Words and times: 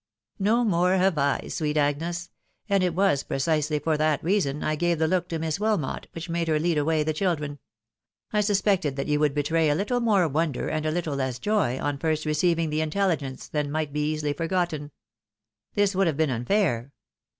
"No 0.49 0.63
more 0.65 0.93
have 0.95 1.19
I, 1.19 1.47
sweet 1.47 1.77
Agnes; 1.77 2.31
and 2.67 2.81
it 2.83 2.95
was 2.95 3.21
precisely 3.21 3.77
for 3.77 3.97
that 3.97 4.23
reason, 4.23 4.63
I 4.63 4.75
gave 4.75 4.97
the 4.97 5.07
look 5.07 5.29
to 5.29 5.37
Miss 5.37 5.59
Wilmot, 5.59 6.07
which 6.13 6.27
made 6.27 6.47
her 6.47 6.57
lead 6.59 6.79
away 6.79 7.03
the 7.03 7.13
children. 7.13 7.59
I 8.33 8.41
suspected 8.41 8.95
that 8.95 9.05
you 9.05 9.19
would 9.19 9.35
betray 9.35 9.69
a 9.69 9.75
little 9.75 9.99
more 9.99 10.27
wonder, 10.27 10.67
and 10.69 10.87
a 10.87 10.91
little 10.91 11.13
less 11.17 11.37
joy, 11.37 11.77
on 11.79 11.99
first 11.99 12.25
receiving 12.25 12.71
the 12.71 12.79
intelUgence, 12.81 13.47
than 13.51 13.69
might 13.69 13.93
be 13.93 14.03
easily 14.11 14.33
forgotten. 14.33 14.89
This 15.75 15.93
would 15.93 16.07
have 16.07 16.17
been 16.17 16.31
unfair. 16.31 16.91